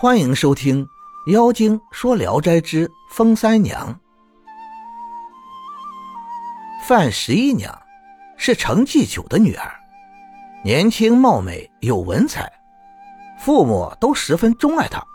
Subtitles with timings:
[0.00, 0.82] 欢迎收听
[1.30, 3.94] 《妖精说聊斋之风三娘》。
[6.88, 7.78] 范十一娘
[8.38, 9.70] 是程继九的女儿，
[10.64, 12.50] 年轻貌美，有文采，
[13.38, 15.06] 父母都十分钟爱她。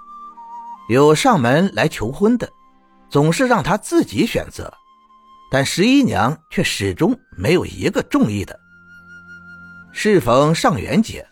[0.87, 2.47] 有上门来求婚的，
[3.09, 4.71] 总是让她自己选择，
[5.49, 8.55] 但十一娘却始终没有一个中意的。
[9.91, 11.27] 适逢上元节，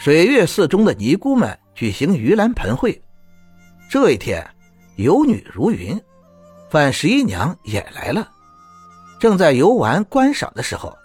[0.00, 1.56] 水月寺中的尼姑们。
[1.76, 3.00] 举行盂兰盆会，
[3.90, 4.42] 这一天
[4.96, 6.02] 游女如云，
[6.70, 8.26] 范十一娘也来了。
[9.20, 10.96] 正在游玩观赏的时候，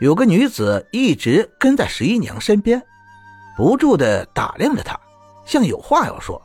[0.00, 2.82] 有个女子一直跟在十一娘身边，
[3.56, 4.98] 不住的打量着她，
[5.44, 6.42] 像有话要说。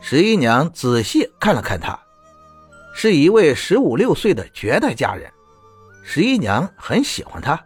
[0.00, 1.98] 十一娘仔细看了看她，
[2.94, 5.28] 是一位十五六岁的绝代佳人。
[6.04, 7.60] 十一娘很喜欢她，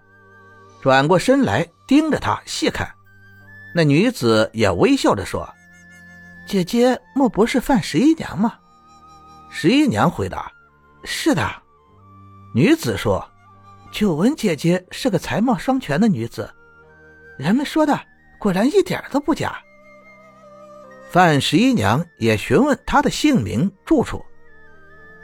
[0.80, 2.90] 转过身来盯着她细看。
[3.76, 5.52] 那女子也微笑着说
[6.46, 8.54] ：“姐姐莫不是范十一娘吗？”
[9.50, 10.52] 十一娘回答
[11.02, 11.44] ：“是的。”
[12.54, 13.28] 女子说
[13.90, 16.48] ：“久闻姐姐是个才貌双全的女子，
[17.36, 18.00] 人们说的
[18.38, 19.58] 果然一点都不假。”
[21.10, 24.24] 范十一娘也询问她的姓名、住处。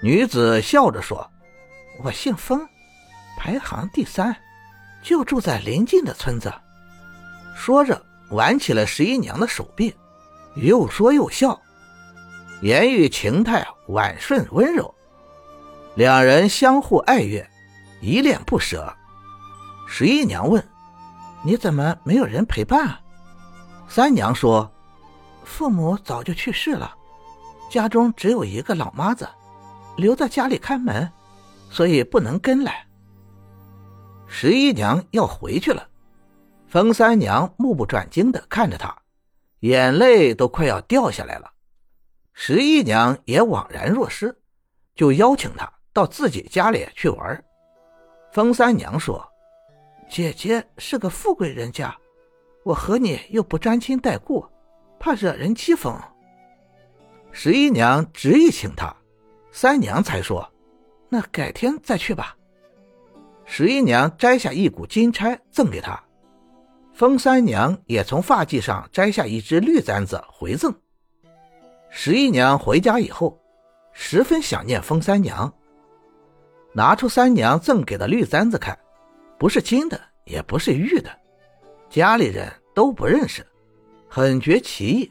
[0.03, 1.25] 女子笑着说
[2.03, 2.67] ：“我姓封，
[3.39, 4.35] 排行第三，
[5.05, 6.53] 就住在邻近的村子。”
[7.55, 8.10] 说着。
[8.31, 9.95] 挽起了十一娘的手臂，
[10.55, 11.61] 又说又笑，
[12.63, 14.95] 言语情态婉顺温柔，
[15.95, 17.49] 两人相互爱悦，
[18.01, 18.93] 依恋不舍。
[19.87, 20.65] 十一娘问
[21.43, 22.97] ：“你怎么没有人陪伴？”
[23.89, 24.71] 三娘说
[25.45, 26.95] ：“父母早就去世了，
[27.69, 29.29] 家中只有一个老妈子，
[29.97, 31.11] 留在家里看门，
[31.69, 32.87] 所以不能跟来。”
[34.29, 35.89] 十一娘要回去了。
[36.71, 38.97] 冯三娘目不转睛地看着他，
[39.59, 41.51] 眼泪都快要掉下来了。
[42.33, 44.33] 十一娘也惘然若失，
[44.95, 47.45] 就邀请他到自己家里去玩。
[48.33, 49.21] 冯三娘说
[50.09, 51.93] ：“姐姐是个富贵人家，
[52.63, 54.47] 我和你又不沾亲带故，
[55.01, 56.01] 怕惹人讥讽。”
[57.33, 58.95] 十一娘执意请他，
[59.51, 60.49] 三娘才说
[61.11, 62.37] ：“那改天再去吧。”
[63.45, 66.01] 十一娘摘下一股金钗赠给他。
[67.01, 70.71] 风三娘也从发髻上摘下一只绿簪子回赠。
[71.89, 73.41] 十一娘回家以后，
[73.95, 75.51] 十分想念风三娘，
[76.75, 78.79] 拿出三娘赠给的绿簪子看，
[79.39, 81.11] 不是金的，也不是玉的，
[81.89, 83.47] 家里人都不认识，
[84.07, 85.11] 很觉奇异。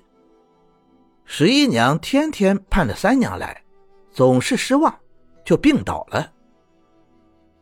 [1.26, 3.64] 十一娘天天盼着三娘来，
[4.12, 4.96] 总是失望，
[5.44, 6.32] 就病倒了。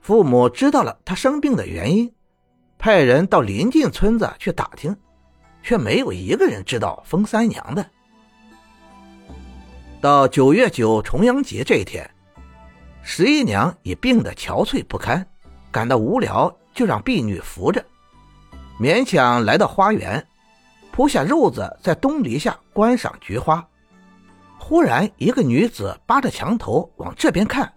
[0.02, 2.14] 父母知道了她生病的原因。
[2.78, 4.96] 派人到邻近村子去打听，
[5.64, 7.86] 却没有一个人知道封三娘的。
[10.00, 12.10] 到九月九重阳节这一天，
[13.02, 15.26] 十一娘已病得憔悴不堪，
[15.72, 17.84] 感到无聊，就让婢女扶着，
[18.80, 20.26] 勉强来到花园，
[20.92, 23.68] 铺下褥子在东篱下观赏菊花。
[24.60, 27.74] 忽然，一个女子扒着墙头往这边看，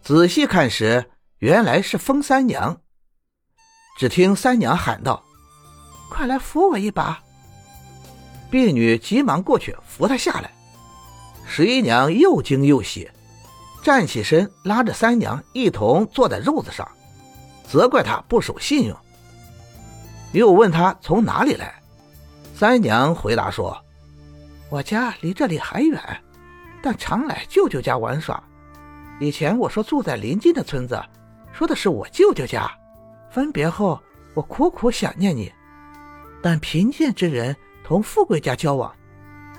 [0.00, 1.04] 仔细看时，
[1.38, 2.80] 原来是封三娘。
[4.02, 5.22] 只听三娘喊道
[6.10, 7.22] ：“快来扶我一把！”
[8.50, 10.50] 婢女急忙过去扶她下来。
[11.46, 13.08] 十一娘又惊又喜，
[13.80, 16.88] 站起身拉着三娘一同坐在褥子上，
[17.64, 18.96] 责怪她不守信用。
[20.32, 21.72] 又问她从哪里来。
[22.56, 23.80] 三娘回答说
[24.68, 26.20] ：“我家离这里还远，
[26.82, 28.42] 但常来舅舅家玩耍。
[29.20, 31.00] 以前我说住在邻近的村子，
[31.52, 32.68] 说的是我舅舅家。”
[33.32, 33.98] 分别后，
[34.34, 35.50] 我苦苦想念你，
[36.42, 38.94] 但贫贱之人同富贵家交往，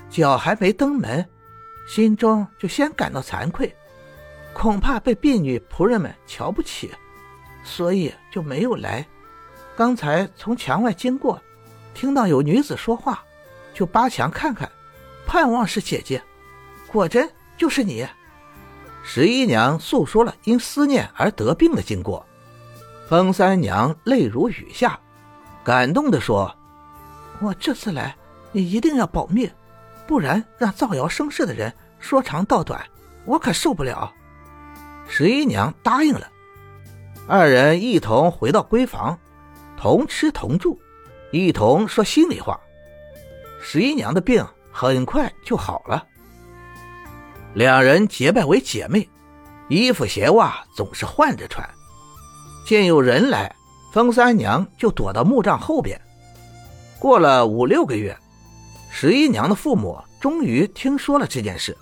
[0.08, 1.28] 脚还没登门，
[1.88, 3.74] 心中就先感到惭愧，
[4.52, 6.88] 恐怕被婢女仆人们瞧不起，
[7.64, 9.04] 所以就没有来。
[9.74, 11.42] 刚才从墙外经过，
[11.94, 13.24] 听到有女子说话，
[13.74, 14.70] 就扒墙看看，
[15.26, 16.22] 盼望是姐姐，
[16.86, 18.06] 果真就是你。
[19.02, 22.24] 十一娘诉说了因思念而得病的经过。
[23.08, 24.98] 风三娘泪如雨下，
[25.62, 26.54] 感动地说
[27.40, 28.16] ：“我这次来，
[28.50, 29.50] 你一定要保密，
[30.06, 32.82] 不然让造谣生事的人说长道短，
[33.26, 34.10] 我可受不了。”
[35.06, 36.26] 十一娘答应了，
[37.28, 39.18] 二人一同回到闺房，
[39.76, 40.80] 同吃同住，
[41.30, 42.58] 一同说心里话。
[43.60, 44.42] 十一娘的病
[44.72, 46.06] 很快就好了，
[47.52, 49.06] 两人结拜为姐妹，
[49.68, 51.68] 衣服鞋袜总是换着穿。
[52.64, 53.54] 见有人来，
[53.92, 56.00] 风三娘就躲到木杖后边。
[56.98, 58.16] 过了五六个月，
[58.90, 61.76] 十一娘的父母终于听说了这件事。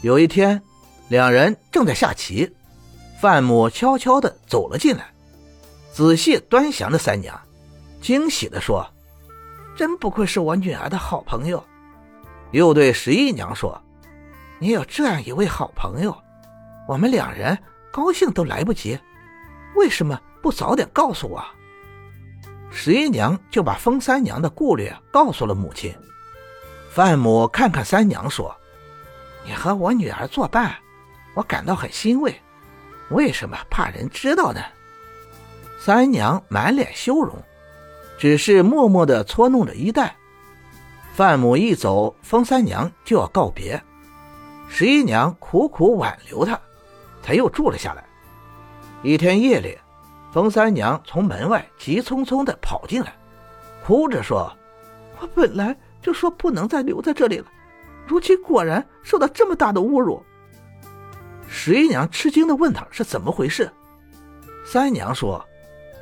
[0.00, 0.60] 有一天，
[1.08, 2.50] 两人正在下棋，
[3.20, 5.04] 范母悄悄地走了进来，
[5.92, 7.38] 仔细端详着三娘，
[8.00, 8.86] 惊喜地说
[9.76, 11.62] ：“真不愧是我女儿的好朋友。”
[12.52, 13.78] 又对十一娘说
[14.58, 16.16] ：“你有这样一位好朋友，
[16.88, 17.56] 我们两人
[17.92, 18.98] 高兴都来不及，
[19.74, 21.42] 为什么不早点告诉我？”
[22.70, 25.94] 十一娘就把封三娘的顾虑告诉了母亲。
[26.90, 28.54] 范母看看三娘说
[29.46, 30.74] ：“你和我女儿作伴，
[31.34, 32.34] 我感到很欣慰。
[33.10, 34.60] 为什么怕人知道呢？”
[35.78, 37.34] 三娘满脸羞容，
[38.18, 40.14] 只是默默地搓弄着衣带。
[41.12, 43.82] 范母一走，封三娘就要告别，
[44.68, 46.58] 十一娘苦苦挽留她，
[47.22, 48.04] 才又住了下来。
[49.04, 49.76] 一天夜里，
[50.32, 53.12] 冯三娘从门外急匆匆地跑进来，
[53.84, 54.56] 哭着说
[55.18, 57.46] ：“我本来就说不能再留在这里了，
[58.06, 60.22] 如今果然受到这么大的侮辱。”
[61.48, 63.68] 十一娘吃惊地问她是怎么回事。
[64.64, 65.44] 三娘说：“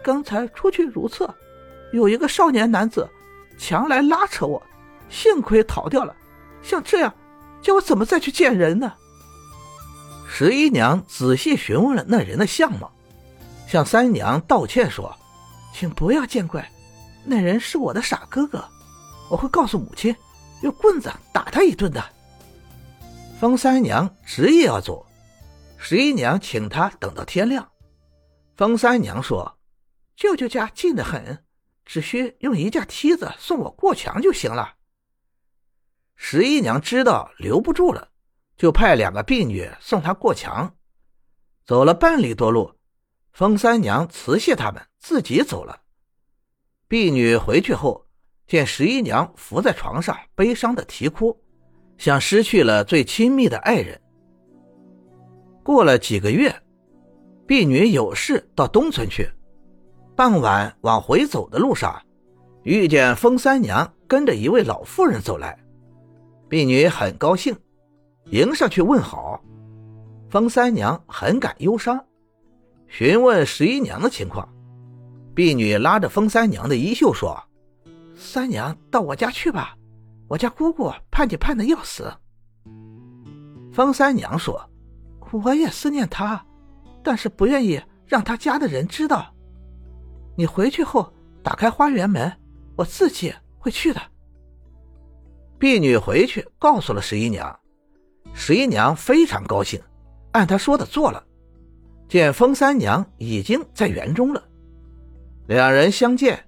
[0.05, 1.35] 刚才出去如厕，
[1.93, 3.09] 有一个少年男子
[3.57, 4.63] 强来拉扯我。”
[5.09, 6.15] 幸亏逃掉了，
[6.63, 7.13] 像这样，
[7.61, 8.93] 叫我怎么再去见人呢？
[10.33, 12.91] 十一娘仔细询问了那人的相貌，
[13.67, 15.15] 向三娘道歉说
[15.75, 16.71] ：“请不要见怪，
[17.25, 18.65] 那人是我的傻哥哥，
[19.29, 20.15] 我会告诉母亲，
[20.63, 22.03] 用棍子打他一顿的。”
[23.41, 25.05] 风三娘执意要走，
[25.77, 27.69] 十一娘请他等到天亮。
[28.57, 29.59] 风三娘说
[30.17, 31.45] ：“舅舅家近得很，
[31.85, 34.75] 只需用一架梯子送我过墙就行了。”
[36.15, 38.10] 十一娘知道留不住了，
[38.61, 40.75] 就派两个婢女送她过墙。
[41.65, 42.71] 走了半里多路，
[43.33, 45.81] 封三娘辞谢他们，自己走了。
[46.87, 48.05] 婢女回去后，
[48.47, 51.35] 见十一娘伏在床上，悲伤的啼哭，
[51.97, 53.99] 像失去了最亲密的爱人。
[55.65, 56.55] 过了几个月，
[57.47, 59.27] 婢女有事到东村去，
[60.15, 61.99] 傍晚往回走的路上，
[62.65, 65.59] 遇见封三娘跟着一位老妇人走来。
[66.51, 67.57] 婢女很高兴，
[68.31, 69.43] 迎上去问好。
[70.29, 72.05] 封三娘很感忧伤，
[72.87, 74.49] 询问十一娘的情况。
[75.35, 77.37] 婢女拉着封三娘的衣袖说
[78.15, 79.77] ：“三娘到我家去吧，
[80.29, 82.13] 我家姑姑盼你盼的要死。”
[83.73, 84.71] 封三娘说
[85.33, 86.45] ：“我也思念他，
[87.03, 89.35] 但是不愿意让他家的人知道。
[90.37, 91.13] 你回去后
[91.43, 92.33] 打开花园门，
[92.77, 94.01] 我自己会去的。”
[95.59, 97.60] 婢女回去告诉了十一娘，
[98.33, 99.81] 十一娘非常高兴，
[100.33, 101.25] 按她说的做了。
[102.09, 104.43] 见封三娘已经在园中了，
[105.47, 106.45] 两人相见，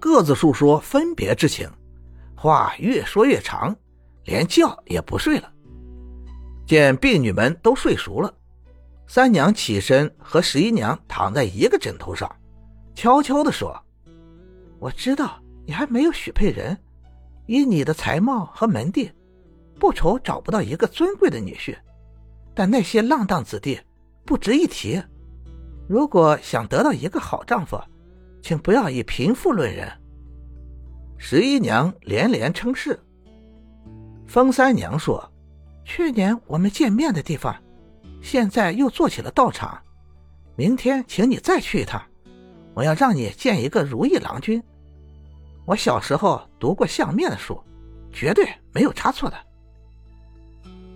[0.00, 1.70] 各自诉说分别之情，
[2.34, 3.76] 话越说越长，
[4.24, 5.52] 连觉也不睡了。
[6.66, 8.32] 见婢女们都睡熟了，
[9.06, 12.30] 三娘起身和十一娘躺在一个枕头上，
[12.94, 13.78] 悄悄地说
[14.80, 16.78] ：“我知道你还没有许配人。”
[17.46, 19.10] 以你的才貌和门第，
[19.82, 21.76] 不愁找不到一个尊贵的女婿，
[22.54, 23.80] 但那些浪荡子弟
[24.24, 25.02] 不值一提。
[25.88, 27.76] 如果想得到一个好丈夫，
[28.40, 29.90] 请不要以贫富论人。
[31.18, 32.96] 十一娘连连称是。
[34.24, 35.28] 风三娘说
[35.84, 37.52] ：“去年我们见面的地方，
[38.22, 39.82] 现在又做起了道场。
[40.54, 42.00] 明天请你再去一趟，
[42.72, 44.62] 我要让你见一个如意郎君。”
[45.66, 47.60] 我小时候读过相面的书，
[48.12, 49.36] 绝对没有差错的。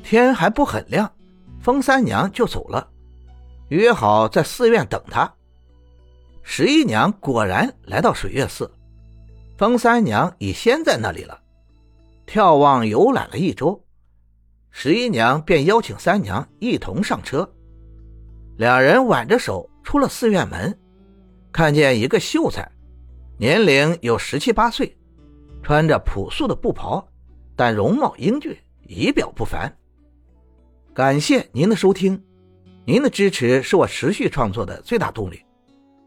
[0.07, 1.13] 天还不很亮，
[1.61, 2.89] 风三娘就走了，
[3.71, 5.35] 约好在寺院等他。
[6.45, 8.73] 十一娘果然来到水月寺，
[9.59, 11.43] 风三娘已先在那里了。
[12.25, 13.85] 眺望游览了一周，
[14.71, 17.53] 十一娘便邀请三娘一同上车。
[18.57, 20.79] 两人挽着手出了寺院门，
[21.51, 22.71] 看见一个秀才。
[23.39, 24.97] 年龄有十七八岁，
[25.65, 27.05] 穿着朴素的布袍，
[27.57, 29.77] 但容貌英俊，仪表不凡。
[30.97, 32.19] 感谢您的收听，
[32.87, 35.45] 您的支持是我持续创作的最大动力。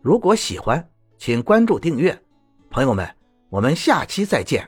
[0.01, 0.84] 如果喜欢，
[1.19, 2.19] 请关注订阅。
[2.72, 3.08] 朋友们，
[3.51, 4.67] 我们下期再见。